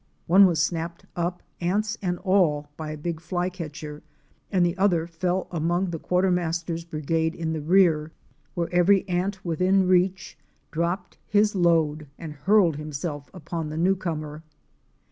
One 0.25 0.47
was 0.47 0.59
snapped 0.59 1.05
up, 1.15 1.43
ants 1.61 1.95
and 2.01 2.17
all, 2.23 2.69
by 2.75 2.89
a 2.89 2.97
big 2.97 3.19
Flycatcher, 3.21 4.01
and 4.51 4.65
the 4.65 4.75
other 4.75 5.05
fell 5.05 5.45
among 5.51 5.91
the 5.91 5.99
quartermaster's 5.99 6.83
brigade 6.83 7.35
in 7.35 7.53
the 7.53 7.61
rear, 7.61 8.11
where 8.55 8.67
every 8.73 9.07
ant 9.07 9.45
within 9.45 9.87
reach 9.87 10.39
dropped 10.71 11.19
his 11.27 11.53
load 11.53 12.07
and 12.17 12.33
hurled 12.33 12.77
himself 12.77 13.29
upon 13.31 13.69
the 13.69 13.77
newcomer. 13.77 14.41